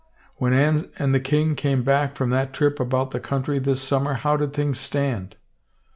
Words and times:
When 0.37 0.51
Anne 0.51 0.89
and 0.97 1.13
the 1.13 1.19
king 1.19 1.53
came 1.55 1.83
back 1.83 2.15
from 2.15 2.31
that 2.31 2.53
trip 2.53 2.79
about 2.79 3.11
the 3.11 3.19
country 3.19 3.59
this 3.59 3.83
summer 3.83 4.15
how 4.15 4.35
did 4.35 4.51
things 4.51 4.79
stand? 4.79 5.35